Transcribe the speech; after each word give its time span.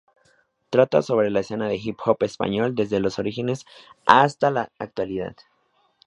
Trata 0.71 1.03
sobre 1.03 1.29
la 1.29 1.41
escena 1.41 1.67
del 1.67 1.79
hip 1.79 1.99
hop 2.07 2.23
español 2.23 2.73
desde 2.73 2.99
los 2.99 3.19
orígenes 3.19 3.67
hasta 4.07 4.49
la 4.49 4.71
actualidad. 4.79 5.35